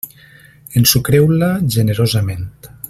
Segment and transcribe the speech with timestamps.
[0.81, 2.49] Ensucreu-la generosament.